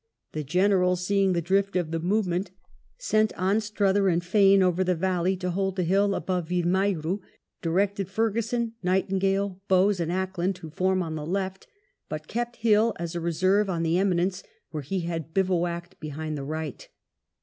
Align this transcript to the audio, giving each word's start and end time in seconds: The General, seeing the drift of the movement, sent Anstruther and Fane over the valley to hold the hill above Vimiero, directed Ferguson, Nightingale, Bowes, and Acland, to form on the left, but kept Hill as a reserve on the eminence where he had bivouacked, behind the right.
The 0.31 0.43
General, 0.43 0.95
seeing 0.95 1.33
the 1.33 1.43
drift 1.43 1.75
of 1.75 1.91
the 1.91 1.99
movement, 1.99 2.49
sent 2.97 3.33
Anstruther 3.37 4.09
and 4.09 4.23
Fane 4.23 4.63
over 4.63 4.83
the 4.83 4.95
valley 4.95 5.37
to 5.37 5.51
hold 5.51 5.75
the 5.75 5.83
hill 5.83 6.15
above 6.15 6.47
Vimiero, 6.49 7.21
directed 7.61 8.09
Ferguson, 8.09 8.73
Nightingale, 8.81 9.61
Bowes, 9.67 9.99
and 9.99 10.11
Acland, 10.11 10.55
to 10.55 10.71
form 10.71 11.03
on 11.03 11.13
the 11.13 11.23
left, 11.23 11.67
but 12.09 12.27
kept 12.27 12.55
Hill 12.55 12.95
as 12.97 13.13
a 13.13 13.21
reserve 13.21 13.69
on 13.69 13.83
the 13.83 13.99
eminence 13.99 14.41
where 14.71 14.81
he 14.81 15.01
had 15.01 15.35
bivouacked, 15.35 15.99
behind 15.99 16.35
the 16.35 16.43
right. 16.45 16.87